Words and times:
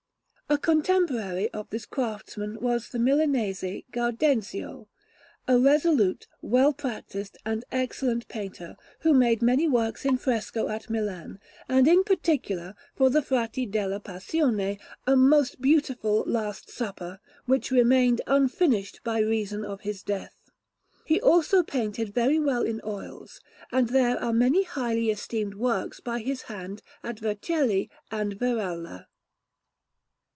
A 0.49 0.57
contemporary 0.57 1.49
of 1.51 1.69
this 1.69 1.85
craftsman 1.85 2.59
was 2.59 2.89
the 2.89 2.99
Milanese 2.99 3.63
Gaudenzio, 3.93 4.89
a 5.47 5.57
resolute, 5.57 6.27
well 6.41 6.73
practised, 6.73 7.37
and 7.45 7.63
excellent 7.71 8.27
painter, 8.27 8.75
who 8.99 9.13
made 9.13 9.41
many 9.41 9.65
works 9.69 10.03
in 10.03 10.17
fresco 10.17 10.67
at 10.67 10.89
Milan; 10.89 11.39
and 11.69 11.87
in 11.87 12.03
particular, 12.03 12.75
for 12.93 13.09
the 13.09 13.21
Frati 13.21 13.65
della 13.65 14.01
Passione, 14.01 14.77
a 15.07 15.15
most 15.15 15.61
beautiful 15.61 16.25
Last 16.27 16.69
Supper, 16.69 17.21
which 17.45 17.71
remained 17.71 18.19
unfinished 18.27 18.99
by 19.05 19.19
reason 19.19 19.63
of 19.63 19.79
his 19.81 20.03
death. 20.03 20.35
He 21.05 21.21
also 21.21 21.63
painted 21.63 22.13
very 22.13 22.41
well 22.41 22.63
in 22.63 22.81
oils, 22.83 23.39
and 23.71 23.87
there 23.87 24.21
are 24.21 24.33
many 24.33 24.63
highly 24.63 25.11
esteemed 25.11 25.53
works 25.53 26.01
by 26.01 26.19
his 26.19 26.41
hand 26.41 26.81
at 27.05 27.19
Vercelli 27.19 27.89
and 28.11 28.37
Veralla. 28.37 29.05